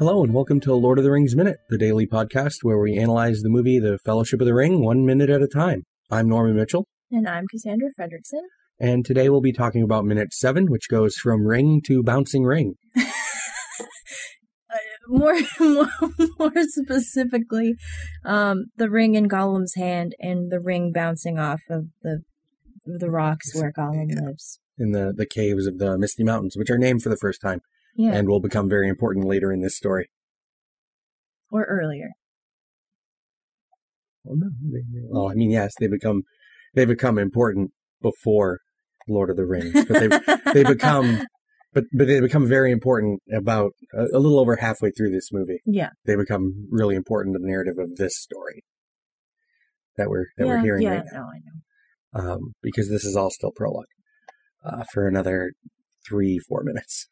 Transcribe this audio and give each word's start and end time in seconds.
Hello 0.00 0.24
and 0.24 0.32
welcome 0.34 0.60
to 0.60 0.74
Lord 0.74 0.96
of 0.98 1.04
the 1.04 1.10
Rings 1.10 1.36
Minute, 1.36 1.58
the 1.68 1.76
daily 1.78 2.06
podcast 2.06 2.56
where 2.62 2.78
we 2.78 2.96
analyze 2.98 3.42
the 3.42 3.50
movie 3.50 3.78
The 3.78 3.98
Fellowship 3.98 4.40
of 4.40 4.46
the 4.46 4.54
Ring 4.54 4.82
one 4.82 5.04
minute 5.04 5.28
at 5.30 5.42
a 5.42 5.46
time. 5.46 5.82
I'm 6.10 6.26
Norman 6.28 6.56
Mitchell, 6.56 6.86
And 7.12 7.28
I'm 7.28 7.44
Cassandra 7.48 7.90
Fredrickson. 8.00 8.40
and 8.80 9.04
today 9.04 9.28
we'll 9.28 9.42
be 9.42 9.52
talking 9.52 9.82
about 9.82 10.04
minute 10.06 10.32
seven, 10.32 10.70
which 10.70 10.88
goes 10.88 11.16
from 11.16 11.46
ring 11.46 11.82
to 11.86 12.02
bouncing 12.02 12.44
ring. 12.44 12.74
More, 15.08 15.36
more, 15.60 15.88
more 16.38 16.52
specifically, 16.68 17.74
um, 18.24 18.66
the 18.76 18.88
ring 18.88 19.16
in 19.16 19.28
Gollum's 19.28 19.74
hand 19.74 20.14
and 20.20 20.52
the 20.52 20.60
ring 20.60 20.92
bouncing 20.92 21.36
off 21.36 21.60
of 21.68 21.86
the 22.02 22.20
the 22.86 23.10
rocks 23.10 23.52
where 23.54 23.72
Gollum 23.72 24.06
Yeah. 24.10 24.20
lives. 24.26 24.60
In 24.78 24.92
the, 24.92 25.12
the 25.14 25.26
caves 25.26 25.66
of 25.66 25.78
the 25.78 25.98
Misty 25.98 26.22
Mountains, 26.22 26.56
which 26.56 26.70
are 26.70 26.78
named 26.78 27.02
for 27.02 27.08
the 27.08 27.16
first 27.16 27.40
time 27.40 27.60
Yeah, 28.02 28.12
and 28.16 28.28
will 28.28 28.40
become 28.40 28.68
very 28.68 28.88
important 28.88 29.26
later 29.26 29.52
in 29.52 29.60
this 29.60 29.76
story. 29.76 30.06
or 31.50 31.64
earlier. 31.64 32.10
Well, 34.24 34.36
no, 34.38 34.48
they, 34.72 34.82
well, 35.08 35.28
I 35.30 35.34
mean, 35.34 35.50
yes, 35.50 35.72
they 35.80 35.86
become 35.88 36.22
they 36.74 36.84
become 36.84 37.18
important 37.18 37.72
before 38.02 38.58
Lord 39.08 39.30
of 39.30 39.36
the 39.36 39.46
Rings, 39.46 39.84
but 39.86 39.98
they 40.00 40.08
they 40.52 40.64
become 40.64 41.06
but 41.74 41.84
but 41.92 42.06
they 42.06 42.20
become 42.20 42.46
very 42.46 42.70
important 42.70 43.20
about 43.32 43.72
a, 43.94 44.04
a 44.16 44.18
little 44.18 44.38
over 44.38 44.56
halfway 44.56 44.90
through 44.90 45.10
this 45.10 45.30
movie. 45.32 45.60
Yeah, 45.66 45.90
They 46.06 46.16
become 46.16 46.68
really 46.70 46.96
important 46.96 47.34
to 47.34 47.38
the 47.40 47.48
narrative 47.48 47.74
of 47.78 47.96
this 47.96 48.16
story 48.18 48.62
that 49.96 50.08
we're 50.08 50.26
that 50.38 50.46
yeah, 50.46 50.52
we're 50.52 50.60
hearing 50.62 50.82
yeah. 50.82 50.96
right 50.96 51.04
now, 51.12 51.20
No, 51.20 51.26
I 51.26 52.22
know. 52.28 52.32
um, 52.32 52.40
because 52.62 52.88
this 52.88 53.04
is 53.04 53.16
all 53.16 53.30
still 53.30 53.52
prologue 53.54 53.86
uh, 54.64 54.84
for 54.92 55.06
another 55.08 55.52
three 56.08 56.38
four 56.48 56.62
minutes. 56.62 57.08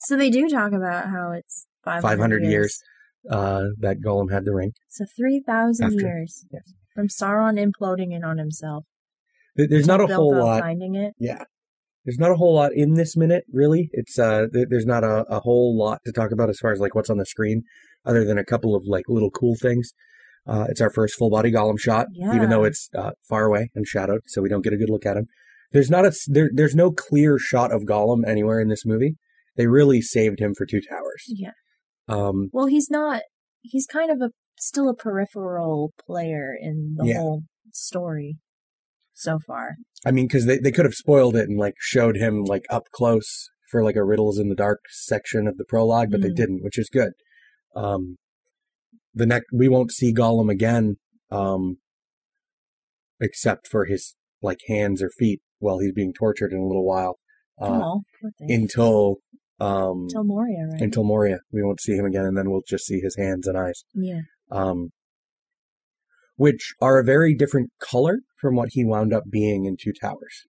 So 0.00 0.16
they 0.16 0.30
do 0.30 0.48
talk 0.48 0.72
about 0.72 1.06
how 1.06 1.32
it's 1.32 1.66
500, 1.84 2.02
500 2.02 2.42
years. 2.42 2.52
years. 2.52 2.82
Uh, 3.28 3.64
that 3.80 4.00
Gollum 4.00 4.32
had 4.32 4.44
the 4.44 4.54
ring. 4.54 4.72
So 4.88 5.04
3,000 5.16 6.00
years 6.00 6.44
yes. 6.50 6.72
from 6.94 7.08
Sauron 7.08 7.58
imploding 7.58 8.14
in 8.14 8.24
on 8.24 8.38
himself. 8.38 8.84
There's 9.56 9.88
not 9.88 10.00
a 10.00 10.06
Bilbo 10.06 10.22
whole 10.22 10.38
lot. 10.38 10.60
finding 10.62 10.94
it. 10.94 11.14
Yeah. 11.18 11.42
There's 12.04 12.18
not 12.18 12.30
a 12.30 12.36
whole 12.36 12.54
lot 12.54 12.72
in 12.72 12.94
this 12.94 13.16
minute, 13.16 13.44
really. 13.52 13.90
It's 13.92 14.18
uh, 14.18 14.46
there's 14.50 14.86
not 14.86 15.04
a, 15.04 15.26
a 15.28 15.40
whole 15.40 15.76
lot 15.76 15.98
to 16.06 16.12
talk 16.12 16.30
about 16.30 16.48
as 16.48 16.58
far 16.58 16.72
as 16.72 16.80
like 16.80 16.94
what's 16.94 17.10
on 17.10 17.18
the 17.18 17.26
screen, 17.26 17.64
other 18.06 18.24
than 18.24 18.38
a 18.38 18.44
couple 18.44 18.74
of 18.74 18.84
like 18.86 19.04
little 19.08 19.30
cool 19.30 19.56
things. 19.60 19.92
Uh, 20.46 20.66
it's 20.70 20.80
our 20.80 20.88
first 20.88 21.16
full 21.18 21.28
body 21.28 21.52
Gollum 21.52 21.78
shot, 21.78 22.06
even 22.16 22.48
though 22.48 22.64
it's 22.64 22.88
uh, 22.96 23.10
far 23.28 23.44
away 23.44 23.70
and 23.74 23.86
shadowed, 23.86 24.22
so 24.26 24.40
we 24.40 24.48
don't 24.48 24.62
get 24.62 24.72
a 24.72 24.78
good 24.78 24.88
look 24.88 25.04
at 25.04 25.18
him. 25.18 25.26
There's 25.72 25.90
not 25.90 26.06
a 26.06 26.12
there, 26.28 26.48
there's 26.50 26.74
no 26.74 26.92
clear 26.92 27.36
shot 27.38 27.72
of 27.72 27.82
Gollum 27.82 28.26
anywhere 28.26 28.58
in 28.60 28.68
this 28.68 28.86
movie. 28.86 29.16
They 29.58 29.66
really 29.66 30.00
saved 30.00 30.38
him 30.40 30.54
for 30.56 30.64
Two 30.64 30.80
Towers. 30.80 31.24
Yeah. 31.26 31.50
Um, 32.06 32.48
Well, 32.52 32.66
he's 32.66 32.88
not. 32.90 33.22
He's 33.60 33.86
kind 33.86 34.10
of 34.10 34.22
a 34.22 34.30
still 34.58 34.88
a 34.88 34.94
peripheral 34.94 35.92
player 36.06 36.54
in 36.58 36.94
the 36.96 37.06
Yeah. 37.06 37.18
whole 37.18 37.42
story 37.72 38.38
so 39.14 39.38
far. 39.46 39.76
I 40.06 40.12
mean, 40.12 40.26
because 40.28 40.46
they, 40.46 40.58
they 40.58 40.70
could 40.72 40.84
have 40.84 40.94
spoiled 40.94 41.34
it 41.36 41.48
and 41.48 41.58
like 41.58 41.74
showed 41.78 42.16
him 42.16 42.44
like 42.44 42.64
up 42.70 42.84
close 42.92 43.50
for 43.70 43.82
like 43.84 43.96
a 43.96 44.04
riddles 44.04 44.38
in 44.38 44.48
the 44.48 44.54
dark 44.54 44.80
section 44.90 45.46
of 45.48 45.58
the 45.58 45.64
prologue, 45.64 46.10
but 46.12 46.22
they 46.22 46.30
Mm. 46.30 46.36
didn't, 46.36 46.62
which 46.62 46.78
is 46.78 46.88
good. 46.88 47.12
Um, 47.74 48.16
the 49.12 49.26
next 49.26 49.46
we 49.52 49.68
won't 49.68 49.90
see 49.90 50.14
Gollum 50.14 50.50
again, 50.50 50.96
um, 51.30 51.78
except 53.20 53.66
for 53.66 53.86
his 53.86 54.14
like 54.40 54.60
hands 54.68 55.02
or 55.02 55.10
feet 55.10 55.40
while 55.58 55.80
he's 55.80 55.92
being 55.92 56.12
tortured 56.12 56.52
in 56.52 56.58
a 56.60 56.66
little 56.66 56.86
while, 56.86 57.18
uh, 57.60 57.80
oh, 57.82 58.02
until 58.38 59.16
um 59.60 60.02
Until 60.04 60.24
Moria, 60.24 60.66
right? 60.70 60.80
until 60.80 61.04
Moria. 61.04 61.38
We 61.52 61.62
won't 61.62 61.80
see 61.80 61.96
him 61.96 62.04
again, 62.06 62.24
and 62.24 62.36
then 62.36 62.50
we'll 62.50 62.62
just 62.66 62.84
see 62.86 63.00
his 63.00 63.16
hands 63.16 63.46
and 63.46 63.56
eyes. 63.58 63.84
yeah, 63.94 64.20
Um, 64.50 64.90
which 66.36 66.74
are 66.80 66.98
a 66.98 67.04
very 67.04 67.34
different 67.34 67.70
color 67.80 68.20
from 68.40 68.54
what 68.54 68.68
he 68.72 68.84
wound 68.84 69.12
up 69.12 69.24
being 69.30 69.64
in 69.64 69.76
Two 69.80 69.92
Towers. 69.92 70.46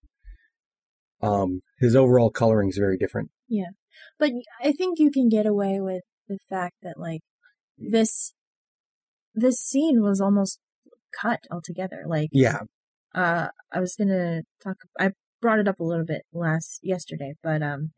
Um, 1.22 1.62
his 1.80 1.96
overall 1.96 2.30
coloring 2.30 2.70
is 2.70 2.78
very 2.78 2.98
different. 2.98 3.32
Yeah, 3.48 3.72
but 4.20 4.32
I 4.64 4.72
think 4.72 5.00
you 5.00 5.12
can 5.12 5.28
get 5.28 5.46
away 5.46 5.80
with 5.82 6.04
the 6.28 6.38
fact 6.50 6.76
that 6.84 7.00
like 7.00 7.22
this 7.78 8.34
this 9.34 9.58
scene 9.60 10.02
was 10.02 10.22
almost 10.22 10.60
cut 11.20 11.40
altogether. 11.52 12.04
Like, 12.08 12.30
Yeah, 12.32 12.60
uh, 13.16 13.48
I 13.72 13.80
was 13.80 13.96
gonna 13.98 14.44
talk. 14.64 14.78
I 15.00 15.12
brought 15.42 15.60
it 15.60 15.68
up 15.68 15.80
a 15.80 15.84
little 15.84 16.06
bit 16.06 16.22
last 16.32 16.80
yesterday, 16.84 17.34
but 17.42 17.62
um, 17.64 17.92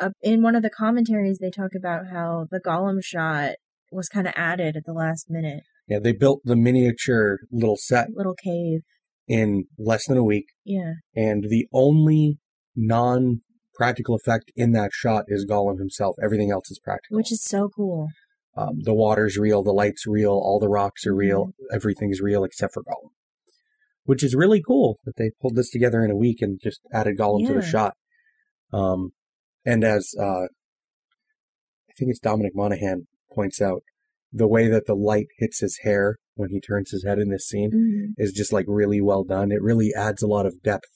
uh, 0.00 0.10
in 0.22 0.42
one 0.42 0.54
of 0.54 0.62
the 0.62 0.70
commentaries 0.70 1.38
they 1.38 1.50
talk 1.50 1.70
about 1.76 2.06
how 2.12 2.46
the 2.50 2.60
Gollum 2.60 3.02
shot 3.02 3.52
was 3.90 4.08
kind 4.08 4.26
of 4.26 4.34
added 4.36 4.76
at 4.76 4.84
the 4.84 4.92
last 4.92 5.26
minute. 5.30 5.62
yeah. 5.88 5.98
They 5.98 6.12
built 6.12 6.40
the 6.44 6.56
miniature 6.56 7.38
little 7.50 7.76
set 7.76 8.08
Little 8.14 8.34
cave. 8.34 8.80
in 9.26 9.64
less 9.78 10.06
than 10.06 10.16
a 10.18 10.24
week, 10.24 10.46
Yeah. 10.64 10.94
and 11.16 11.44
the 11.48 11.66
only 11.72 12.38
non-practical 12.76 14.14
effect 14.14 14.50
in 14.56 14.72
that 14.72 14.90
shot 14.92 15.24
is 15.28 15.46
Gollum 15.46 15.78
himself. 15.78 16.16
Everything 16.22 16.50
else 16.50 16.70
is 16.70 16.78
practical. 16.82 17.16
Which 17.16 17.32
is 17.32 17.42
so 17.42 17.68
cool. 17.74 18.08
um, 18.56 18.80
the 18.82 18.94
water's 18.94 19.38
real, 19.38 19.62
the 19.62 19.72
light's 19.72 20.06
real, 20.06 20.32
all 20.32 20.58
the 20.58 20.68
rocks 20.68 21.06
are 21.06 21.14
real, 21.14 21.46
Mm-hmm. 21.46 21.74
everything's 21.76 22.20
real 22.20 22.44
except 22.44 22.74
for 22.74 22.82
Gollum. 22.82 23.10
Which 24.04 24.22
is 24.24 24.34
really 24.34 24.62
cool 24.66 24.98
that 25.04 25.16
they 25.16 25.30
pulled 25.40 25.54
this 25.56 25.70
together 25.70 26.02
in 26.02 26.10
a 26.10 26.16
week 26.16 26.40
and 26.42 26.58
just 26.62 26.80
added 26.92 27.16
Gollum 27.18 27.46
to 27.46 27.54
the 27.54 27.62
shot. 27.62 27.94
Um, 28.72 29.10
and 29.64 29.84
as 29.84 30.14
uh, 30.20 30.44
I 31.88 31.92
think 31.98 32.10
it's 32.10 32.20
Dominic 32.20 32.52
Monaghan 32.54 33.06
points 33.32 33.60
out, 33.60 33.82
the 34.32 34.48
way 34.48 34.68
that 34.68 34.86
the 34.86 34.94
light 34.94 35.26
hits 35.38 35.60
his 35.60 35.80
hair 35.82 36.16
when 36.34 36.50
he 36.50 36.60
turns 36.60 36.90
his 36.90 37.04
head 37.04 37.18
in 37.18 37.30
this 37.30 37.46
scene 37.48 37.70
Mhm. 37.72 38.14
is 38.22 38.32
just 38.32 38.52
like 38.52 38.66
really 38.68 39.00
well 39.00 39.24
done. 39.24 39.50
It 39.50 39.62
really 39.62 39.92
adds 39.96 40.22
a 40.22 40.26
lot 40.28 40.46
of 40.46 40.62
depth 40.62 40.88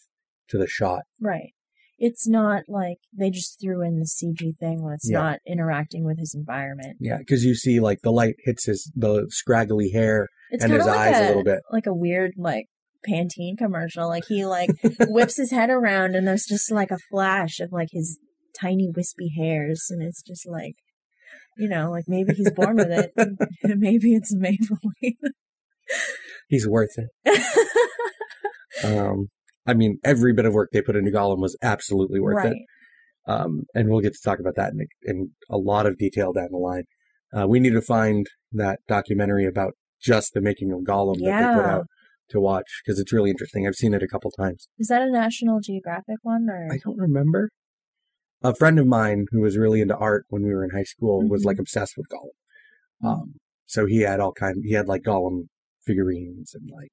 to 0.48 0.58
the 0.58 0.66
shot. 0.68 1.02
Right. 1.20 1.52
It's 1.98 2.28
not 2.28 2.64
like 2.68 2.98
they 3.16 3.30
just 3.30 3.60
threw 3.60 3.82
in 3.82 3.98
the 3.98 4.06
CG 4.06 4.52
thing 4.58 4.82
when 4.82 4.92
it's 4.94 5.08
Yeah. 5.10 5.18
not 5.18 5.38
interacting 5.46 6.04
with 6.04 6.18
his 6.18 6.34
environment. 6.34 6.96
Yeah, 7.00 7.18
because 7.18 7.44
you 7.44 7.54
see 7.54 7.80
like 7.80 8.00
the 8.02 8.10
light 8.12 8.34
hits 8.44 8.66
his 8.66 8.90
the 8.94 9.26
scraggly 9.30 9.90
hair 9.90 10.28
It's 10.50 10.62
and 10.64 10.72
his 10.72 10.84
like 10.86 10.98
eyes 10.98 11.16
a 11.20 11.24
a, 11.24 11.28
little 11.28 11.44
bit. 11.44 11.60
like 11.70 11.86
a 11.86 11.94
weird 11.94 12.32
like 12.36 12.66
Pantene 13.08 13.56
commercial. 13.56 14.08
Like 14.08 14.24
he 14.28 14.44
like 14.44 14.70
whips 15.08 15.36
his 15.36 15.50
head 15.52 15.70
around 15.70 16.14
and 16.14 16.26
there's 16.26 16.44
just 16.46 16.70
like 16.70 16.90
a 16.90 16.98
flash 17.10 17.60
of 17.60 17.72
like 17.72 17.88
his 17.92 18.18
tiny 18.58 18.90
wispy 18.94 19.32
hairs 19.36 19.86
and 19.90 20.02
it's 20.02 20.22
just 20.22 20.48
like 20.48 20.76
you 21.56 21.68
know, 21.68 21.90
like 21.90 22.04
maybe 22.08 22.32
he's 22.34 22.50
born 22.50 22.76
with 22.76 22.90
it. 22.90 23.12
maybe 23.78 24.14
it's 24.14 24.34
Maybelline. 24.34 25.16
He's 26.48 26.66
worth 26.66 26.96
it. 26.96 27.08
Um, 28.84 29.28
I 29.66 29.74
mean, 29.74 29.98
every 30.04 30.32
bit 30.32 30.44
of 30.44 30.54
work 30.54 30.70
they 30.72 30.82
put 30.82 30.96
into 30.96 31.10
Gollum 31.10 31.40
was 31.40 31.56
absolutely 31.62 32.20
worth 32.20 32.36
right. 32.36 32.52
it. 32.52 32.58
Um, 33.30 33.62
and 33.74 33.88
we'll 33.88 34.00
get 34.00 34.14
to 34.14 34.20
talk 34.24 34.40
about 34.40 34.56
that 34.56 34.72
in, 34.72 34.86
in 35.04 35.30
a 35.48 35.56
lot 35.56 35.86
of 35.86 35.98
detail 35.98 36.32
down 36.32 36.48
the 36.50 36.58
line. 36.58 36.84
Uh, 37.36 37.46
we 37.46 37.60
need 37.60 37.72
to 37.74 37.80
find 37.82 38.26
that 38.52 38.80
documentary 38.88 39.46
about 39.46 39.74
just 40.00 40.32
the 40.34 40.40
making 40.40 40.72
of 40.72 40.80
Gollum 40.80 41.18
that 41.20 41.24
they 41.24 41.54
put 41.54 41.64
out 41.64 41.86
to 42.30 42.40
watch 42.40 42.82
because 42.84 42.98
it's 42.98 43.12
really 43.12 43.30
interesting. 43.30 43.66
I've 43.66 43.76
seen 43.76 43.94
it 43.94 44.02
a 44.02 44.08
couple 44.08 44.30
times. 44.32 44.68
Is 44.78 44.88
that 44.88 45.02
a 45.02 45.10
National 45.10 45.60
Geographic 45.60 46.16
one 46.22 46.48
or 46.50 46.68
I 46.72 46.78
don't 46.82 46.98
remember. 46.98 47.50
A 48.44 48.54
friend 48.54 48.78
of 48.78 48.86
mine 48.86 49.26
who 49.30 49.40
was 49.40 49.56
really 49.56 49.80
into 49.80 49.96
art 49.96 50.24
when 50.28 50.42
we 50.42 50.52
were 50.54 50.64
in 50.64 50.70
high 50.70 50.82
school 50.84 51.26
was 51.28 51.42
Mhm. 51.42 51.46
like 51.46 51.58
obsessed 51.58 51.94
with 51.96 52.06
Gollum. 52.08 52.30
Mm. 53.02 53.08
Um, 53.08 53.34
so 53.66 53.86
he 53.86 54.00
had 54.00 54.20
all 54.20 54.32
kind. 54.32 54.62
He 54.64 54.72
had 54.72 54.88
like 54.88 55.02
Gollum 55.02 55.48
figurines 55.84 56.54
and 56.54 56.70
like 56.70 56.92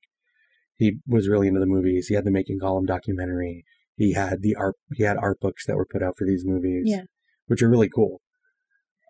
he 0.75 0.99
was 1.07 1.27
really 1.27 1.47
into 1.47 1.59
the 1.59 1.65
movies. 1.65 2.07
He 2.07 2.15
had 2.15 2.25
the 2.25 2.31
Making 2.31 2.59
Gollum 2.59 2.85
documentary. 2.85 3.65
He 3.95 4.13
had 4.13 4.41
the 4.41 4.55
art. 4.55 4.75
He 4.93 5.03
had 5.03 5.17
art 5.17 5.39
books 5.39 5.65
that 5.65 5.75
were 5.75 5.85
put 5.85 6.01
out 6.03 6.15
for 6.17 6.25
these 6.25 6.45
movies. 6.45 6.83
Yeah. 6.85 7.03
which 7.47 7.63
are 7.63 7.69
really 7.69 7.89
cool. 7.89 8.21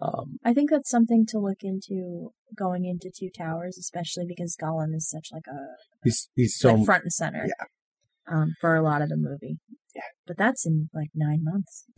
Um, 0.01 0.39
I 0.45 0.53
think 0.53 0.69
that's 0.69 0.89
something 0.89 1.25
to 1.27 1.39
look 1.39 1.57
into 1.61 2.31
going 2.57 2.85
into 2.85 3.11
Two 3.13 3.29
Towers, 3.29 3.77
especially 3.77 4.23
because 4.25 4.55
Gollum 4.55 4.95
is 4.95 5.09
such 5.09 5.27
like 5.33 5.45
a 5.47 5.59
he's 6.05 6.29
he's 6.35 6.57
so 6.57 6.73
like 6.75 6.85
front 6.85 7.03
and 7.03 7.11
center. 7.13 7.45
yeah. 7.45 7.65
Um, 8.33 8.55
for 8.61 8.75
a 8.75 8.81
lot 8.81 9.01
of 9.01 9.09
the 9.09 9.17
movie. 9.17 9.57
Yeah. 9.93 10.03
But 10.25 10.37
that's 10.37 10.65
in 10.65 10.89
like 10.93 11.09
nine 11.13 11.43
months. 11.43 11.85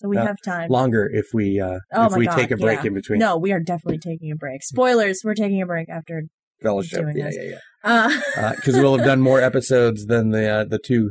So 0.00 0.08
we 0.08 0.16
Uh, 0.16 0.26
have 0.26 0.36
time. 0.44 0.70
longer 0.70 1.08
if 1.12 1.26
we 1.34 1.60
uh 1.60 1.78
Oh 1.92 2.06
if 2.06 2.16
we 2.16 2.26
God, 2.26 2.36
take 2.36 2.50
a 2.52 2.56
break 2.56 2.80
yeah. 2.80 2.86
in 2.88 2.94
between 2.94 3.18
No, 3.18 3.36
we 3.36 3.52
are 3.52 3.60
definitely 3.60 3.98
taking 3.98 4.30
a 4.30 4.36
break. 4.36 4.62
Spoilers, 4.62 5.20
we're 5.24 5.34
taking 5.34 5.60
a 5.62 5.66
break 5.66 5.88
after 5.88 6.22
fellowship. 6.62 7.00
doing 7.02 7.16
Yeah, 7.16 7.24
this. 7.26 7.36
yeah, 7.36 7.58
yeah. 7.84 8.10
uh 8.34 8.52
because 8.56 8.74
we'll 8.76 8.96
have 8.96 9.06
done 9.06 9.20
more 9.20 9.40
episodes 9.40 10.06
than 10.06 10.30
the 10.30 10.48
uh, 10.48 10.64
the 10.64 10.78
two 10.78 11.10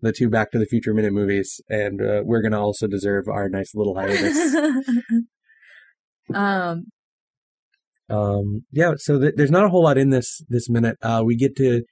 the 0.00 0.12
two 0.12 0.28
Back 0.28 0.50
to 0.52 0.58
the 0.58 0.66
Future 0.66 0.92
minute 0.94 1.12
movies, 1.12 1.60
and 1.68 2.00
uh, 2.02 2.22
we're 2.24 2.42
gonna 2.42 2.60
also 2.60 2.86
deserve 2.88 3.28
our 3.28 3.48
nice 3.48 3.72
little 3.74 3.94
hiatus. 3.94 4.54
um 6.34 6.84
um, 8.08 8.64
yeah, 8.72 8.92
so 8.98 9.18
th- 9.18 9.34
there's 9.36 9.50
not 9.50 9.64
a 9.64 9.68
whole 9.70 9.84
lot 9.84 9.96
in 9.96 10.10
this 10.10 10.42
this 10.48 10.68
minute. 10.68 10.96
Uh, 11.02 11.22
we 11.24 11.34
get 11.36 11.56
to 11.56 11.82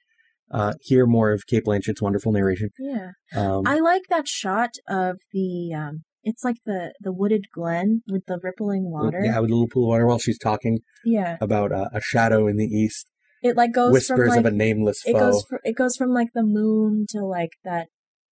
uh, 0.51 0.73
hear 0.81 1.07
more 1.07 1.31
of 1.31 1.47
Cate 1.47 1.63
Blanchett's 1.63 2.01
wonderful 2.01 2.31
narration. 2.31 2.69
yeah. 2.77 3.11
Um, 3.35 3.63
I 3.65 3.79
like 3.79 4.03
that 4.09 4.27
shot 4.27 4.71
of 4.87 5.17
the 5.33 5.73
um 5.73 6.03
it's 6.23 6.43
like 6.43 6.57
the 6.65 6.93
the 6.99 7.11
wooded 7.11 7.45
glen 7.53 8.03
with 8.07 8.23
the 8.27 8.39
rippling 8.43 8.91
water. 8.91 9.21
Yeah, 9.23 9.39
with 9.39 9.49
a 9.49 9.53
little 9.53 9.67
pool 9.67 9.85
of 9.85 9.89
water 9.89 10.05
while 10.07 10.19
she's 10.19 10.37
talking 10.39 10.79
Yeah. 11.05 11.37
about 11.41 11.71
uh, 11.71 11.89
a 11.93 12.01
shadow 12.01 12.47
in 12.47 12.57
the 12.57 12.65
east, 12.65 13.07
It 13.43 13.55
like 13.57 13.73
goes 13.73 13.91
whispers 13.93 14.17
from 14.19 14.29
like 14.29 14.39
of 14.39 14.45
a 14.45 14.51
nameless 14.51 15.01
it 15.05 15.13
foe. 15.13 15.19
goes 15.31 15.45
fr- 15.49 15.55
it 15.63 15.75
goes 15.75 15.95
from 15.95 16.09
like 16.13 16.29
the 16.33 16.43
moon 16.43 17.05
to 17.09 17.25
like 17.25 17.53
that 17.63 17.87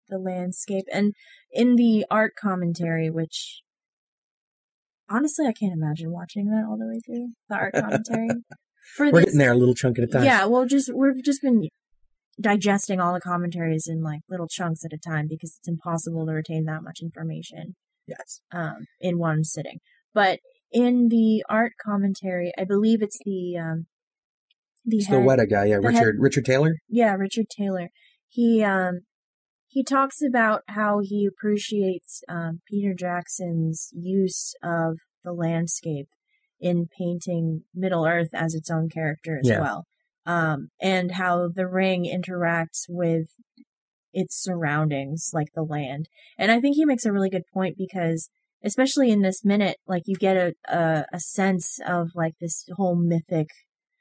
the 0.07 0.17
landscape 0.19 0.85
and 0.91 1.13
in 1.51 1.75
the 1.75 2.05
art 2.09 2.33
commentary 2.39 3.09
which 3.09 3.61
honestly 5.09 5.45
I 5.47 5.53
can't 5.53 5.73
imagine 5.73 6.11
watching 6.11 6.45
that 6.49 6.65
all 6.67 6.77
the 6.77 6.87
way 6.87 6.99
through 7.05 7.29
the 7.49 7.55
art 7.55 7.73
commentary 7.73 8.29
for 8.95 9.05
We're 9.07 9.11
this 9.21 9.25
getting 9.25 9.39
there 9.39 9.51
a 9.51 9.57
little 9.57 9.75
chunk 9.75 9.97
at 9.99 10.05
a 10.05 10.07
time. 10.07 10.23
yeah 10.23 10.45
well 10.45 10.65
just 10.65 10.91
we've 10.93 11.23
just 11.23 11.41
been 11.41 11.67
digesting 12.39 12.99
all 12.99 13.13
the 13.13 13.19
commentaries 13.19 13.85
in 13.87 14.01
like 14.01 14.21
little 14.29 14.47
chunks 14.47 14.85
at 14.85 14.93
a 14.93 14.97
time 14.97 15.27
because 15.29 15.57
it's 15.59 15.67
impossible 15.67 16.25
to 16.25 16.31
retain 16.33 16.65
that 16.65 16.83
much 16.83 16.99
information 17.01 17.75
Yes. 18.07 18.41
um, 18.51 18.85
in 18.99 19.17
one 19.19 19.43
sitting. 19.43 19.79
But 20.13 20.39
in 20.71 21.09
the 21.09 21.43
art 21.49 21.73
commentary, 21.83 22.51
I 22.57 22.63
believe 22.63 23.01
it's 23.01 23.19
the 23.25 23.57
um, 23.57 23.85
the 24.85 24.97
It's 24.97 25.07
the 25.07 25.15
Weta 25.17 25.49
guy, 25.49 25.65
yeah, 25.65 25.75
Richard 25.75 25.93
head- 25.95 26.13
Richard 26.19 26.45
Taylor. 26.45 26.75
yeah, 26.87 27.13
Richard 27.15 27.47
Taylor. 27.55 27.89
He 28.27 28.63
um 28.63 29.01
he 29.67 29.83
talks 29.83 30.21
about 30.21 30.61
how 30.67 30.99
he 31.03 31.27
appreciates 31.27 32.23
um, 32.27 32.61
Peter 32.67 32.93
Jackson's 32.97 33.89
use 33.93 34.55
of 34.63 34.97
the 35.23 35.31
landscape 35.33 36.07
in 36.59 36.87
painting 36.97 37.63
Middle 37.75 38.05
Earth 38.05 38.29
as 38.33 38.55
its 38.55 38.71
own 38.71 38.89
character 38.89 39.37
as 39.41 39.47
Yeah. 39.47 39.61
well, 39.61 39.85
um, 40.29 40.69
and 40.79 41.13
how 41.13 41.49
the 41.59 41.67
ring 41.67 42.01
interacts 42.05 42.81
with 42.87 43.27
its 44.13 44.35
surroundings, 44.41 45.31
like 45.33 45.49
the 45.55 45.63
land. 45.63 46.07
And 46.37 46.51
I 46.51 46.59
think 46.59 46.75
he 46.75 46.85
makes 46.85 47.05
a 47.05 47.11
really 47.11 47.29
good 47.29 47.47
point 47.53 47.75
because, 47.77 48.29
especially 48.63 49.09
in 49.11 49.21
this 49.21 49.43
minute, 49.43 49.77
like 49.87 50.03
you 50.05 50.15
get 50.15 50.37
a 50.37 50.53
a, 50.67 51.05
a 51.13 51.19
sense 51.19 51.79
of 51.87 52.09
like 52.15 52.33
this 52.39 52.65
whole 52.77 52.95
mythic 52.95 53.47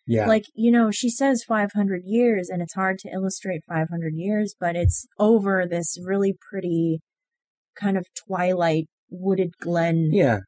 Yeah. 0.07 0.27
like 0.27 0.45
you 0.55 0.71
know 0.71 0.91
she 0.91 1.11
says 1.11 1.45
500 1.45 2.03
years 2.05 2.49
and 2.51 2.63
it's 2.63 2.75
hard 2.75 2.99
to 3.01 3.11
illustrate 3.11 3.63
500 3.69 4.15
years 4.15 4.55
but 4.59 4.75
it's 4.83 5.07
over 5.19 5.67
this 5.67 5.99
really 6.03 6.35
pretty 6.51 7.01
kind 7.77 7.97
of 7.99 8.07
twilight 8.27 8.87
wooded 9.11 9.53
glen 9.61 10.09
yeah. 10.13 10.39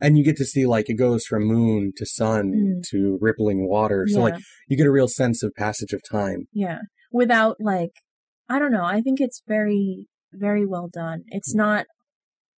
And 0.00 0.18
you 0.18 0.24
get 0.24 0.36
to 0.36 0.44
see 0.44 0.66
like 0.66 0.90
it 0.90 0.94
goes 0.94 1.24
from 1.24 1.44
moon 1.44 1.92
to 1.96 2.04
sun 2.06 2.52
Mm. 2.54 2.82
to 2.90 3.18
rippling 3.20 3.68
water. 3.68 4.06
So 4.08 4.18
yeah, 4.18 4.24
like 4.24 4.34
you 4.68 4.76
get 4.76 4.86
a 4.86 4.90
real 4.90 5.08
sense 5.08 5.42
of 5.42 5.52
passage 5.56 5.92
of 5.92 6.02
time. 6.10 6.46
yeah 6.52 6.80
without 7.12 7.56
like 7.60 7.92
i 8.48 8.58
don't 8.58 8.72
know 8.72 8.84
i 8.84 9.00
think 9.00 9.20
it's 9.20 9.40
very 9.46 10.06
very 10.32 10.66
well 10.66 10.88
done 10.92 11.22
it's 11.28 11.54
Mm. 11.54 11.58
not 11.58 11.86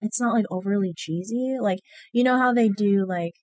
it's 0.01 0.19
not 0.21 0.33
like 0.33 0.45
overly 0.49 0.93
cheesy 0.95 1.57
like 1.59 1.79
you 2.13 2.23
know 2.23 2.37
how 2.39 2.53
they 2.53 2.69
do 2.69 3.05
like 3.05 3.33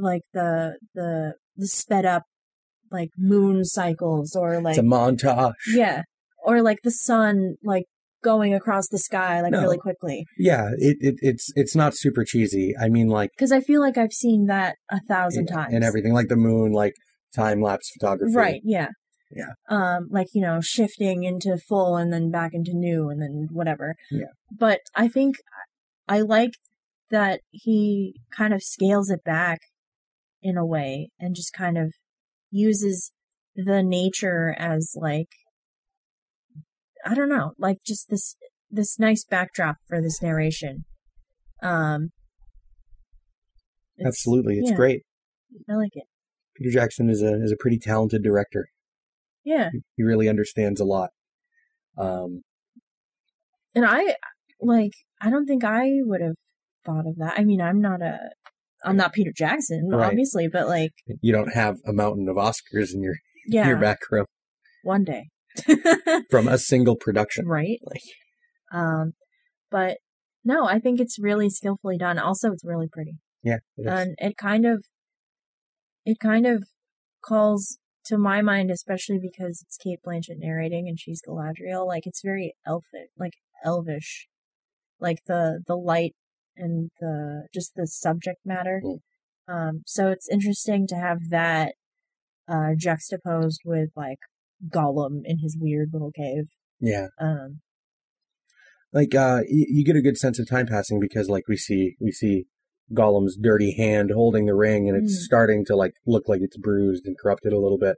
like 0.00 0.22
the 0.32 0.76
the 0.94 1.34
the 1.56 1.66
sped 1.66 2.04
up 2.04 2.24
like 2.90 3.10
moon 3.16 3.64
cycles 3.64 4.34
or 4.34 4.60
like 4.60 4.76
it's 4.76 4.78
a 4.78 4.82
montage. 4.82 5.54
Yeah. 5.72 6.02
Or 6.44 6.60
like 6.60 6.78
the 6.82 6.90
sun 6.90 7.54
like 7.64 7.84
going 8.22 8.54
across 8.54 8.88
the 8.88 8.98
sky 8.98 9.40
like 9.40 9.52
No. 9.52 9.60
really 9.62 9.78
quickly. 9.78 10.26
Yeah, 10.38 10.70
it, 10.78 10.96
it 11.00 11.14
it's 11.20 11.50
it's 11.56 11.74
not 11.76 11.94
super 11.96 12.24
cheesy. 12.24 12.74
I 12.80 12.88
mean 12.88 13.08
like 13.08 13.30
Because 13.36 13.52
I 13.52 13.60
feel 13.60 13.80
like 13.80 13.98
I've 13.98 14.12
seen 14.12 14.46
that 14.46 14.76
a 14.90 15.00
thousand 15.08 15.46
times. 15.46 15.74
and 15.74 15.84
everything 15.84 16.12
like 16.12 16.28
the 16.28 16.36
moon, 16.36 16.72
like 16.72 16.94
time 17.34 17.60
lapse 17.60 17.90
photography. 17.90 18.34
Right, 18.36 18.60
yeah. 18.64 18.88
Yeah. 19.34 19.52
Um, 19.70 20.08
like, 20.10 20.26
you 20.34 20.42
know, 20.42 20.60
shifting 20.60 21.24
into 21.24 21.56
full 21.56 21.96
and 21.96 22.12
then 22.12 22.30
back 22.30 22.52
into 22.52 22.72
new 22.74 23.08
and 23.08 23.22
then 23.22 23.48
whatever. 23.50 23.96
Yeah. 24.10 24.26
But 24.50 24.80
I 24.94 25.08
think 25.08 25.36
I 26.06 26.20
like 26.20 26.52
that 27.10 27.40
he 27.50 28.16
kind 28.30 28.52
of 28.52 28.62
scales 28.62 29.08
it 29.10 29.24
back 29.24 29.60
in 30.42 30.58
a 30.58 30.66
way 30.66 31.08
and 31.18 31.34
just 31.34 31.54
kind 31.54 31.78
of 31.78 31.94
uses 32.50 33.12
the 33.56 33.82
nature 33.82 34.54
as 34.58 34.92
like 34.96 35.28
I 37.04 37.14
don't 37.14 37.28
know, 37.28 37.52
like 37.58 37.78
just 37.84 38.08
this 38.10 38.36
this 38.70 38.98
nice 38.98 39.24
backdrop 39.24 39.76
for 39.88 40.00
this 40.00 40.22
narration. 40.22 40.84
Um 41.62 42.10
it's- 43.98 44.06
Absolutely. 44.06 44.58
It's 44.58 44.70
yeah. 44.70 44.76
great. 44.76 45.02
I 45.68 45.74
like 45.74 45.94
it. 45.94 46.04
Peter 46.56 46.70
Jackson 46.70 47.08
is 47.10 47.22
a 47.22 47.42
is 47.42 47.52
a 47.52 47.56
pretty 47.58 47.78
talented 47.78 48.22
director. 48.22 48.66
Yeah. 49.44 49.70
He 49.96 50.02
really 50.02 50.28
understands 50.28 50.80
a 50.80 50.84
lot. 50.84 51.10
Um 51.98 52.42
And 53.74 53.84
I 53.86 54.16
like 54.60 54.92
I 55.20 55.30
don't 55.30 55.46
think 55.46 55.64
I 55.64 55.88
would 56.02 56.20
have 56.20 56.36
thought 56.84 57.06
of 57.06 57.16
that. 57.18 57.34
I 57.36 57.44
mean, 57.44 57.60
I'm 57.60 57.80
not 57.80 58.02
a 58.02 58.18
I'm 58.84 58.96
not 58.96 59.12
Peter 59.12 59.30
Jackson, 59.34 59.88
Right. 59.88 60.06
obviously, 60.08 60.48
but 60.48 60.66
like 60.66 60.92
you 61.20 61.32
don't 61.32 61.52
have 61.54 61.76
a 61.86 61.92
mountain 61.92 62.28
of 62.28 62.36
Oscars 62.36 62.92
in 62.94 63.02
your 63.02 63.14
yeah, 63.46 63.66
your 63.68 63.76
back 63.76 63.98
room 64.10 64.26
one 64.84 65.04
day. 65.04 65.28
from 66.30 66.48
a 66.48 66.58
single 66.58 66.96
production. 66.96 67.46
right? 67.46 67.78
Like 67.84 68.02
Um 68.72 69.12
but 69.70 69.98
no, 70.44 70.66
I 70.66 70.78
think 70.78 71.00
it's 71.00 71.18
really 71.20 71.48
skillfully 71.48 71.96
done. 71.96 72.18
Also, 72.18 72.52
it's 72.52 72.64
really 72.64 72.88
pretty. 72.88 73.18
yeah, 73.42 73.58
it. 73.76 73.86
And 73.86 74.14
it 74.18 74.36
kind 74.36 74.66
of 74.66 74.84
it 76.04 76.18
kind 76.20 76.46
of 76.46 76.64
calls 77.24 77.78
to 78.06 78.18
my 78.18 78.42
mind 78.42 78.70
especially 78.70 79.18
because 79.20 79.62
it's 79.64 79.76
Cate 79.76 80.00
Blanchett 80.04 80.38
narrating 80.38 80.88
and 80.88 80.98
she's 80.98 81.22
Galadriel, 81.26 81.86
like 81.86 82.06
it's 82.06 82.22
very 82.22 82.54
elfish, 82.66 83.10
like 83.18 83.34
elvish. 83.64 84.28
Like 85.00 85.18
the 85.26 85.62
the 85.66 85.76
light 85.76 86.14
and 86.56 86.90
the 87.00 87.48
just 87.52 87.72
the 87.74 87.86
subject 87.86 88.40
matter. 88.44 88.82
Mm. 88.84 88.98
Um 89.48 89.82
so 89.86 90.08
it's 90.08 90.28
interesting 90.28 90.86
to 90.88 90.96
have 90.96 91.18
that 91.30 91.74
uh 92.48 92.70
juxtaposed 92.76 93.62
with 93.64 93.90
like 93.96 94.18
Gollum 94.68 95.20
in 95.24 95.38
his 95.38 95.56
weird 95.60 95.90
little 95.92 96.12
cave. 96.12 96.44
yeah. 96.80 97.08
Um 97.20 97.60
like 98.92 99.14
uh 99.14 99.40
y- 99.48 99.66
you 99.68 99.84
get 99.84 99.96
a 99.96 100.02
good 100.02 100.18
sense 100.18 100.38
of 100.38 100.48
time 100.48 100.66
passing 100.66 101.00
because 101.00 101.28
like 101.28 101.48
we 101.48 101.56
see 101.56 101.96
we 102.00 102.12
see 102.12 102.44
Gollum's 102.92 103.36
dirty 103.40 103.74
hand 103.76 104.10
holding 104.14 104.46
the 104.46 104.54
ring 104.54 104.88
and 104.88 104.96
it's 105.02 105.14
Mm. 105.14 105.24
starting 105.24 105.64
to 105.66 105.76
like 105.76 105.94
look 106.06 106.28
like 106.28 106.40
it's 106.42 106.58
bruised 106.58 107.06
and 107.06 107.16
corrupted 107.18 107.52
a 107.52 107.58
little 107.58 107.78
bit 107.78 107.96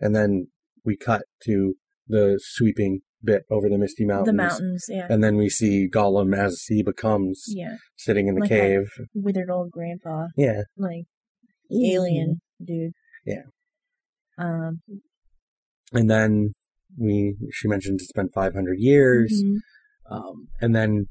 and 0.00 0.14
then 0.14 0.48
we 0.84 0.96
cut 0.96 1.22
to 1.44 1.74
the 2.08 2.38
sweeping 2.42 3.00
bit 3.22 3.44
over 3.50 3.70
the 3.70 3.78
misty 3.78 4.04
mountains 4.04 4.26
the 4.26 4.32
mountains, 4.34 4.84
yeah. 4.90 5.06
and 5.08 5.24
then 5.24 5.36
we 5.36 5.48
see 5.48 5.88
Gollum 5.88 6.36
as 6.36 6.64
he 6.68 6.82
becomes 6.82 7.44
Yeah. 7.48 7.76
sitting 7.96 8.28
in 8.28 8.34
the 8.34 8.42
Like 8.42 8.50
cave 8.50 8.90
Withered 9.14 9.48
old 9.48 9.70
grandpa. 9.70 10.26
yeah 10.36 10.64
Like 10.76 11.04
alien 11.72 12.42
dude. 12.62 12.92
Yeah. 13.24 13.44
Um 14.36 14.82
and 15.94 16.10
then 16.10 16.54
we 16.98 17.36
she 17.52 17.66
mentioned 17.66 18.00
it's 18.00 18.12
been 18.12 18.28
500 18.28 18.76
years 18.78 19.42
mhm. 19.44 19.58
Um, 20.10 20.48
and 20.60 20.74
then 20.74 21.06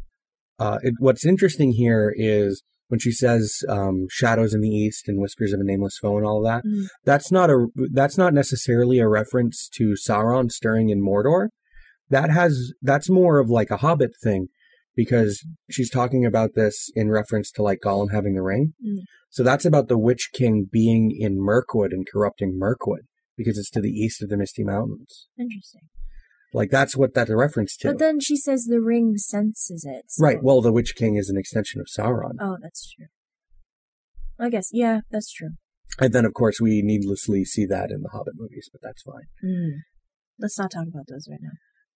uh, 0.60 0.80
it, 0.82 0.96
what's 1.00 1.26
interesting 1.26 1.74
here 1.74 2.14
is 2.16 2.64
when 2.88 3.00
she 3.00 3.12
says 3.12 3.64
um, 3.70 4.08
shadows 4.10 4.54
in 4.54 4.62
the 4.62 4.70
east 4.70 5.08
and 5.08 5.20
whispers 5.20 5.54
of 5.54 5.60
a 5.60 5.64
nameless 5.64 5.98
foe 6.02 6.18
and 6.18 6.26
all 6.26 6.46
of 6.46 6.46
that. 6.46 6.68
Mm. 6.68 6.86
That's 7.04 7.32
not 7.32 7.50
a 7.50 7.68
that's 7.92 8.18
not 8.18 8.34
necessarily 8.34 9.00
a 9.00 9.08
reference 9.08 9.68
to 9.76 9.96
Sauron 10.08 10.52
stirring 10.52 10.90
in 10.90 11.04
Mordor. 11.04 11.48
That 12.10 12.30
has 12.30 12.74
that's 12.82 13.10
more 13.10 13.40
of 13.40 13.50
like 13.50 13.72
a 13.72 13.78
Hobbit 13.78 14.12
thing 14.22 14.48
because 14.96 15.44
she's 15.72 15.90
talking 15.90 16.24
about 16.24 16.52
this 16.56 16.92
in 16.94 17.10
reference 17.10 17.52
to 17.52 17.64
like 17.64 17.80
Gollum 17.84 18.12
having 18.12 18.36
the 18.36 18.44
ring. 18.44 18.74
Mm. 18.86 19.00
So 19.32 19.42
that's 19.42 19.66
about 19.66 19.88
the 19.88 19.98
Witch 19.98 20.30
King 20.32 20.68
being 20.72 21.16
in 21.18 21.44
Mirkwood 21.44 21.92
and 21.92 22.06
corrupting 22.08 22.60
Mirkwood 22.60 23.08
because 23.38 23.58
it's 23.58 23.70
to 23.72 23.82
the 23.82 23.90
east 23.92 24.22
of 24.24 24.30
the 24.30 24.38
Misty 24.38 24.64
Mountains. 24.64 25.28
Interesting. 25.40 25.82
Like 26.54 26.70
that's 26.70 26.96
what 26.96 27.14
that's 27.14 27.30
a 27.32 27.36
reference 27.36 27.76
to. 27.78 27.90
But 27.90 28.00
then 28.00 28.20
she 28.20 28.38
says 28.38 28.66
the 28.66 28.80
ring 28.82 29.18
senses 29.18 29.86
it. 29.88 30.06
so- 30.10 30.24
Right. 30.24 30.38
Well, 30.42 30.62
the 30.62 30.72
Witch 30.72 30.94
King 30.96 31.16
is 31.16 31.30
an 31.30 31.38
extension 31.38 31.82
of 31.82 31.88
Sauron. 31.88 32.34
Oh, 32.40 32.58
that's 32.62 32.94
true. 32.94 33.08
I 34.40 34.50
guess, 34.50 34.70
yeah, 34.72 35.02
that's 35.12 35.32
true. 35.32 35.52
And 36.00 36.12
then, 36.14 36.26
of 36.26 36.34
course, 36.34 36.60
we 36.60 36.82
needlessly 36.84 37.46
see 37.46 37.66
that 37.68 37.92
in 37.92 38.02
the 38.02 38.10
Hobbit 38.10 38.34
movies, 38.36 38.68
but 38.72 38.82
that's 38.82 39.04
fine. 39.04 39.26
Mm. 39.46 39.78
Let's 40.40 40.58
not 40.58 40.72
talk 40.72 40.88
about 40.92 41.06
those 41.08 41.28
right 41.30 41.40
now. 41.42 41.52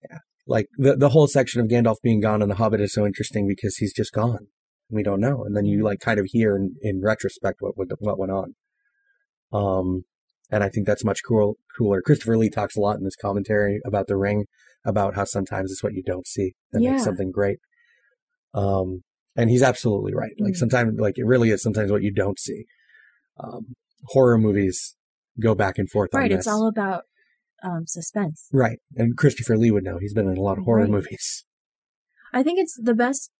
Yeah. 0.09 0.19
Like, 0.45 0.67
the, 0.77 0.95
the 0.95 1.09
whole 1.09 1.27
section 1.27 1.61
of 1.61 1.67
Gandalf 1.67 1.95
being 2.03 2.21
gone 2.21 2.43
in 2.43 2.47
the 2.47 2.55
Hobbit 2.55 2.79
is 2.79 2.93
so 2.93 3.05
interesting 3.07 3.47
because 3.47 3.77
he's 3.77 3.93
just 3.93 4.13
gone. 4.13 4.47
We 4.89 5.01
don't 5.01 5.19
know. 5.19 5.43
And 5.45 5.57
then 5.57 5.65
you, 5.65 5.83
like, 5.83 5.99
kind 5.99 6.19
of 6.19 6.27
hear 6.29 6.55
in, 6.55 6.75
in 6.81 7.01
retrospect 7.03 7.57
what, 7.59 7.75
what, 7.75 7.87
what 7.99 8.19
went 8.19 8.31
on. 8.31 8.55
Um, 9.51 10.03
and 10.49 10.63
I 10.63 10.69
think 10.69 10.85
that's 10.87 11.03
much 11.03 11.21
cool, 11.27 11.57
cooler. 11.77 12.01
Christopher 12.01 12.37
Lee 12.37 12.49
talks 12.49 12.75
a 12.75 12.79
lot 12.81 12.97
in 12.97 13.03
this 13.03 13.15
commentary 13.15 13.79
about 13.85 14.07
the 14.07 14.17
ring, 14.17 14.45
about 14.85 15.15
how 15.15 15.25
sometimes 15.25 15.71
it's 15.71 15.83
what 15.83 15.93
you 15.93 16.03
don't 16.03 16.27
see 16.27 16.53
that 16.71 16.81
Yeah. 16.81 16.91
makes 16.91 17.03
something 17.03 17.31
great. 17.31 17.59
Um, 18.53 19.03
and 19.35 19.49
he's 19.49 19.61
absolutely 19.61 20.13
right. 20.15 20.31
Like, 20.39 20.53
Mm. 20.53 20.57
sometimes, 20.57 20.99
like, 20.99 21.17
it 21.17 21.25
really 21.25 21.51
is 21.51 21.61
sometimes 21.61 21.91
what 21.91 22.01
you 22.01 22.11
don't 22.11 22.39
see. 22.39 22.65
Um, 23.39 23.75
horror 24.05 24.37
movies 24.37 24.95
go 25.39 25.53
back 25.53 25.77
and 25.77 25.89
forth 25.89 26.13
on 26.15 26.21
Right, 26.21 26.31
it's 26.31 26.47
all 26.47 26.67
about 26.67 27.03
um, 27.63 27.87
suspense. 27.87 28.47
Right. 28.53 28.79
And 28.95 29.17
Christopher 29.17 29.57
Lee 29.57 29.71
would 29.71 29.83
know. 29.83 29.97
He's 29.97 30.13
been 30.13 30.27
in 30.29 30.37
a 30.37 30.41
lot 30.41 30.59
of 30.59 30.63
horror 30.65 30.81
Right. 30.81 30.91
movies. 30.91 31.43
I 32.31 32.43
think 32.43 32.59
it's 32.59 32.77
the 32.79 32.93
best 32.93 33.31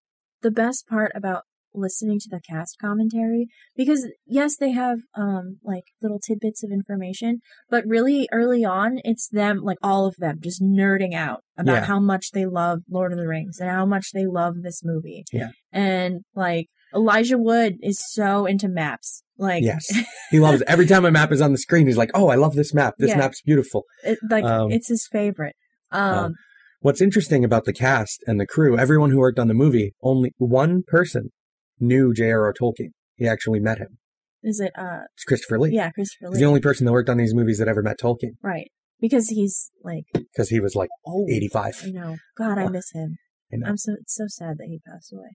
the 0.41 0.49
best 0.51 0.87
part 0.87 1.11
about 1.15 1.43
listening 1.77 2.19
to 2.19 2.27
the 2.29 2.41
cast 2.49 2.77
commentary 2.81 3.47
because 3.75 4.07
yes 4.25 4.57
they 4.57 4.71
have 4.71 4.99
um 5.15 5.57
like 5.63 5.83
little 6.01 6.19
tidbits 6.19 6.63
of 6.63 6.71
information 6.71 7.39
but 7.69 7.83
really 7.87 8.27
early 8.31 8.65
on 8.65 8.97
it's 9.03 9.27
them 9.29 9.59
like 9.63 9.77
all 9.83 10.05
of 10.07 10.15
them 10.17 10.37
just 10.41 10.61
nerding 10.61 11.13
out 11.13 11.41
about 11.57 11.73
Yeah. 11.75 11.85
how 11.85 11.99
much 11.99 12.31
they 12.31 12.45
love 12.45 12.79
lord 12.89 13.11
of 13.13 13.17
the 13.19 13.27
rings 13.27 13.59
and 13.59 13.69
how 13.69 13.85
much 13.85 14.11
they 14.13 14.25
love 14.25 14.55
this 14.63 14.81
movie 14.83 15.23
Yeah. 15.31 15.49
and 15.71 16.21
like 16.35 16.67
elijah 16.95 17.37
wood 17.37 17.75
is 17.81 18.01
so 18.13 18.45
into 18.45 18.67
maps 18.67 19.23
like 19.37 19.63
Yes. 19.63 19.85
He 20.31 20.39
loves 20.39 20.61
it. 20.61 20.67
every 20.67 20.85
time 20.87 21.05
a 21.05 21.11
map 21.11 21.31
is 21.31 21.39
on 21.41 21.51
the 21.53 21.57
screen. 21.57 21.87
He's 21.87 21.95
like, 21.95 22.09
"Oh, 22.13 22.27
I 22.27 22.35
love 22.35 22.55
this 22.55 22.73
map. 22.73 22.95
This 22.97 23.11
Yeah. 23.11 23.17
map's 23.19 23.41
beautiful." 23.41 23.83
it, 24.03 24.17
like 24.29 24.43
Um, 24.43 24.71
it's 24.71 24.89
his 24.89 25.07
favorite 25.09 25.55
um 25.91 26.13
um, 26.17 26.33
What's 26.81 27.01
interesting 27.01 27.45
about 27.45 27.63
the 27.65 27.71
cast 27.73 28.23
and 28.27 28.39
the 28.39 28.45
crew, 28.45 28.77
everyone 28.77 29.09
who 29.11 29.19
worked 29.19 29.39
on 29.39 29.47
the 29.47 29.53
movie, 29.53 29.93
only 30.03 30.31
one 30.37 30.83
person 30.85 31.31
knew 31.79 32.13
J.R.R. 32.13 32.53
Tolkien. 32.59 32.91
He 33.15 33.27
actually 33.27 33.59
met 33.59 33.77
him. 33.79 33.97
is 34.43 34.59
it 34.59 34.71
uh 34.77 35.01
It's 35.15 35.23
Christopher 35.23 35.59
Lee. 35.59 35.71
yeah 35.73 35.89
christopher 35.91 36.29
Lee. 36.29 36.35
He's 36.35 36.39
the 36.39 36.45
only 36.47 36.61
person 36.61 36.85
that 36.85 36.91
worked 36.91 37.09
on 37.09 37.17
these 37.17 37.33
movies 37.33 37.57
that 37.59 37.67
ever 37.67 37.81
met 37.81 37.99
Tolkien 37.99 38.33
right 38.43 38.69
because 38.99 39.29
he's 39.29 39.71
like 39.83 40.05
because 40.13 40.49
he 40.49 40.59
was 40.59 40.75
like 40.75 40.89
old 41.05 41.29
85. 41.31 41.81
i 41.85 41.89
know 41.91 42.17
god 42.37 42.57
i 42.57 42.67
miss 42.67 42.91
him 42.93 43.17
I 43.53 43.57
know. 43.57 43.67
i'm 43.69 43.77
so 43.77 43.93
it's 44.01 44.15
so 44.15 44.25
sad 44.27 44.57
that 44.59 44.67
he 44.67 44.79
passed 44.87 45.11
away 45.13 45.31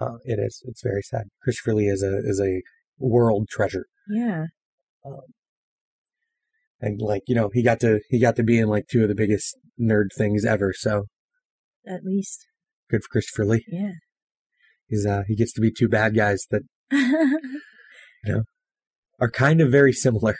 Uh, 0.00 0.18
it 0.24 0.38
is. 0.40 0.62
It's 0.68 0.82
very 0.82 1.02
sad. 1.02 1.24
Christopher 1.42 1.74
Lee 1.74 1.86
is 1.88 2.02
a 2.02 2.18
is 2.32 2.40
a 2.40 2.62
world 2.98 3.48
treasure, 3.48 3.86
yeah 4.10 4.46
and 6.80 7.00
like 7.00 7.22
you 7.26 7.34
know, 7.34 7.50
he 7.52 7.62
got 7.62 7.80
to 7.80 8.00
he 8.10 8.18
got 8.18 8.36
to 8.36 8.42
be 8.42 8.58
in 8.58 8.68
like 8.68 8.86
two 8.88 9.02
of 9.02 9.08
the 9.08 9.14
biggest 9.14 9.56
nerd 9.80 10.08
things 10.16 10.44
ever. 10.44 10.72
So 10.76 11.04
at 11.86 12.02
least 12.04 12.46
good 12.90 13.02
for 13.04 13.08
Christopher 13.10 13.44
Lee. 13.46 13.64
yeah 13.68 13.92
He's 14.88 15.06
uh 15.06 15.22
he 15.26 15.34
gets 15.36 15.52
to 15.54 15.60
be 15.60 15.70
two 15.70 15.88
bad 15.88 16.14
guys 16.14 16.46
that 16.50 16.62
you 16.92 17.60
know 18.26 18.42
are 19.20 19.30
kind 19.30 19.60
of 19.60 19.70
very 19.70 19.92
similar. 19.92 20.36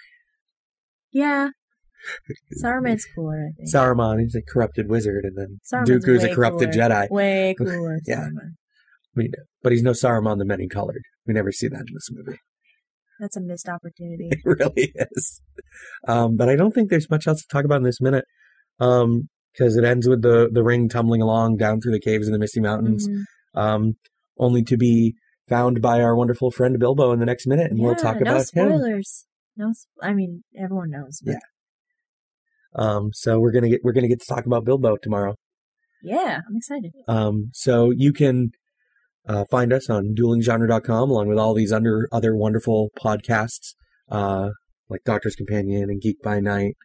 yeah 1.13 1.51
Saruman's 2.63 3.07
cooler, 3.15 3.49
I 3.49 3.53
think. 3.57 3.73
Saruman, 3.75 4.21
he's 4.21 4.35
a 4.35 4.43
corrupted 4.43 4.91
wizard, 4.91 5.25
and 5.25 5.37
then 5.39 5.61
Saruman's 5.73 6.05
Dooku's 6.05 6.25
a 6.25 6.35
corrupted 6.35 6.73
cooler. 6.73 6.89
Jedi. 6.89 7.11
Way 7.11 7.55
cooler. 7.59 7.99
Yeah. 8.07 8.21
Saruman. 8.25 8.51
I 8.51 9.15
mean, 9.17 9.33
but 9.63 9.73
he's 9.73 9.83
no 9.83 9.93
Saruman 9.93 10.37
the 10.39 10.45
Many 10.45 10.69
Colored. 10.69 11.03
We 11.27 11.33
never 11.33 11.51
see 11.53 11.69
that 11.69 11.79
in 11.81 11.95
this 11.95 12.09
movie. 12.11 12.39
That's 13.21 13.37
a 13.37 13.41
missed 13.41 13.69
opportunity. 13.69 14.29
It 14.31 14.41
really 14.45 14.93
is. 14.95 15.41
Um, 16.07 16.37
but 16.37 16.49
I 16.51 16.57
don't 16.57 16.73
think 16.73 16.91
there's 16.91 17.09
much 17.09 17.27
else 17.27 17.41
to 17.41 17.47
talk 17.49 17.65
about 17.65 17.77
in 17.77 17.85
this 17.85 18.01
minute. 18.01 18.25
Um, 18.81 19.29
because 19.53 19.77
it 19.77 19.85
ends 19.85 20.09
with 20.09 20.21
the 20.23 20.51
the 20.53 20.65
ring 20.65 20.89
tumbling 20.89 21.23
along 21.23 21.57
down 21.59 21.81
through 21.81 21.93
the 21.93 22.01
caves 22.01 22.27
in 22.27 22.33
the 22.33 22.41
Misty 22.41 22.61
Mountains, 22.61 23.09
Mhm. 23.09 23.23
um, 23.55 23.93
only 24.39 24.63
to 24.65 24.77
be 24.77 25.15
found 25.49 25.81
by 25.83 26.01
our 26.01 26.17
wonderful 26.17 26.51
friend 26.51 26.79
Bilbo 26.79 27.13
in 27.13 27.21
the 27.21 27.27
next 27.27 27.47
minute, 27.47 27.71
and 27.71 27.81
we'll 27.81 27.95
talk 27.95 28.17
no 28.17 28.23
about 28.23 28.37
him. 28.37 28.45
spoilers. 28.45 29.27
No, 29.57 29.73
sp- 29.77 30.01
I 30.03 30.13
mean 30.15 30.45
everyone 30.59 30.91
knows. 30.91 31.21
But 31.25 31.33
Yeah. 31.33 31.39
Um, 32.77 33.11
so 33.13 33.39
we're 33.39 33.53
gonna 33.53 33.69
get 33.69 33.81
we're 33.85 33.93
gonna 33.93 34.09
get 34.09 34.21
to 34.21 34.27
talk 34.27 34.47
about 34.47 34.65
Bilbo 34.65 34.97
tomorrow. 35.03 35.37
yeah, 36.03 36.41
I'm 36.49 36.57
excited. 36.57 36.93
Um, 37.07 37.51
so 37.53 37.91
you 37.91 38.13
can 38.13 38.51
uh, 39.29 39.45
find 39.51 39.73
us 39.73 39.89
on 39.89 40.15
duelinggenre.com 40.19 41.11
along 41.11 41.29
with 41.29 41.39
all 41.39 41.55
these 41.55 41.73
under 41.73 42.09
other 42.13 42.35
wonderful 42.37 42.91
podcasts, 42.99 43.75
uh, 44.11 44.51
like 44.89 45.03
Doctor's 45.05 45.37
Companion 45.37 45.85
and 45.85 46.01
Geek 46.01 46.21
by 46.23 46.41
Night. 46.41 46.77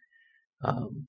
Um, 0.62 1.08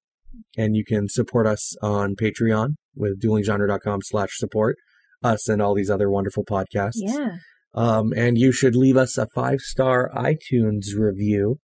and 0.58 0.76
you 0.76 0.84
can 0.84 1.08
support 1.08 1.46
us 1.48 1.76
on 1.82 2.16
Patreon 2.16 2.76
with 2.96 3.22
duelinggenre.com 3.22 4.02
slash 4.04 4.32
support 4.38 4.78
us 5.24 5.48
and 5.48 5.62
all 5.62 5.74
these 5.76 5.90
other 5.90 6.10
wonderful 6.10 6.44
podcasts. 6.44 6.96
Yeah, 6.96 7.36
Um, 7.74 8.14
and 8.16 8.38
you 8.38 8.52
should 8.52 8.76
leave 8.76 8.98
us 8.98 9.18
a 9.18 9.28
five 9.36 9.60
star 9.60 10.10
iTunes 10.16 10.96
review. 10.98 11.60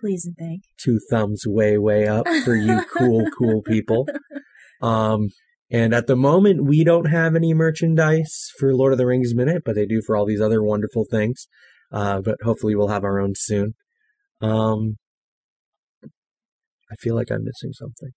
please 0.00 0.24
and 0.26 0.36
thank. 0.38 0.62
Two 0.82 0.98
thumbs 1.10 1.42
way, 1.46 1.76
way 1.78 2.06
up 2.08 2.26
for 2.44 2.54
you 2.54 2.82
cool, 2.96 3.26
cool 3.38 3.62
people. 3.62 4.06
Um, 4.80 5.28
and 5.70 5.94
at 5.94 6.06
the 6.06 6.16
moment, 6.16 6.64
we 6.64 6.82
don't 6.84 7.04
have 7.10 7.36
any 7.36 7.52
merchandise 7.54 8.48
for 8.58 8.74
Lord 8.74 8.92
of 8.92 8.98
the 8.98 9.06
Rings 9.06 9.34
Minute, 9.34 9.62
but 9.64 9.74
they 9.74 9.86
do 9.86 10.00
for 10.04 10.16
all 10.16 10.24
these 10.26 10.40
other 10.40 10.62
wonderful 10.62 11.04
things. 11.10 11.46
Uh, 11.92 12.20
but 12.20 12.36
hopefully 12.42 12.74
we'll 12.74 12.88
have 12.88 13.04
our 13.04 13.20
own 13.20 13.34
soon. 13.36 13.74
Um, 14.40 14.96
I 16.90 16.94
feel 16.98 17.14
like 17.14 17.30
I'm 17.30 17.44
missing 17.44 17.72
something. 17.72 18.10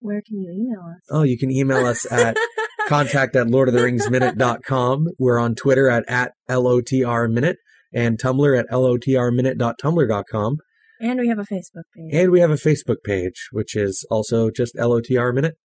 Where 0.00 0.22
can 0.26 0.40
you 0.40 0.50
email 0.52 0.80
us? 0.88 1.02
Oh, 1.10 1.22
you 1.22 1.36
can 1.36 1.50
email 1.50 1.84
us 1.84 2.10
at 2.10 2.36
contact 2.88 3.36
at 3.36 3.48
lord 3.48 3.68
of 3.68 3.74
the 3.74 3.82
rings 3.82 4.06
lordoftheringsminute.com. 4.06 5.08
We're 5.18 5.38
on 5.38 5.54
Twitter 5.54 5.90
at, 5.90 6.04
at 6.08 6.32
LOTR 6.48 7.30
Minute 7.30 7.58
and 7.92 8.18
Tumblr 8.18 8.58
at 8.58 8.70
lotrminute.tumblr.com. 8.70 10.56
and 11.00 11.20
we 11.20 11.28
have 11.28 11.38
a 11.38 11.42
Facebook 11.42 11.84
page. 11.94 12.14
And 12.14 12.30
we 12.30 12.40
have 12.40 12.50
a 12.50 12.54
Facebook 12.54 12.96
page, 13.04 13.48
which 13.52 13.76
is 13.76 14.06
also 14.10 14.50
just 14.50 14.74
LOTR 14.74 15.34
Minute. 15.34 15.56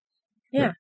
Yeah. 0.51 0.73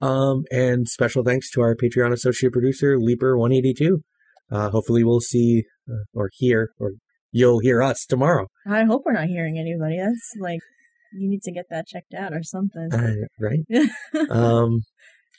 Um, 0.00 0.44
and 0.50 0.88
special 0.88 1.22
thanks 1.22 1.50
to 1.50 1.60
our 1.60 1.76
Patreon 1.76 2.12
associate 2.12 2.52
producer, 2.52 2.96
Leaper182. 2.96 3.98
Uh, 4.50 4.70
hopefully 4.70 5.04
we'll 5.04 5.20
see 5.20 5.64
uh, 5.88 6.04
or 6.14 6.30
hear, 6.32 6.70
or 6.78 6.92
you'll 7.30 7.60
hear 7.60 7.82
us 7.82 8.06
tomorrow. 8.06 8.46
I 8.66 8.84
hope 8.84 9.02
we're 9.04 9.12
not 9.12 9.26
hearing 9.26 9.58
anybody. 9.58 9.98
That's 9.98 10.32
like 10.40 10.60
you 11.12 11.28
need 11.28 11.42
to 11.42 11.52
get 11.52 11.66
that 11.70 11.86
checked 11.86 12.14
out 12.14 12.32
or 12.32 12.42
something. 12.42 12.88
Uh, 12.92 13.26
right? 13.38 14.30
um, 14.30 14.80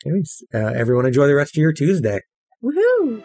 anyways, 0.06 0.44
uh, 0.54 0.58
everyone 0.76 1.06
enjoy 1.06 1.28
the 1.28 1.36
rest 1.36 1.56
of 1.56 1.62
your 1.62 1.74
Tuesday. 1.74 2.22
Woohoo! 2.64 3.24